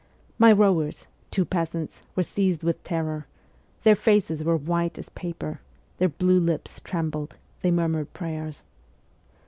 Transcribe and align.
My 0.39 0.51
rowers, 0.51 1.05
two 1.29 1.45
peasants, 1.45 2.01
were 2.15 2.23
seized 2.23 2.63
with 2.63 2.83
terror; 2.83 3.27
their 3.83 3.93
faces 3.95 4.43
were 4.43 4.57
white 4.57 4.97
as 4.97 5.09
paper; 5.09 5.61
their 5.99 6.09
blue 6.09 6.39
lips 6.39 6.79
trembled, 6.83 7.37
they 7.61 7.69
murmured 7.69 8.11
prayers. 8.11 8.63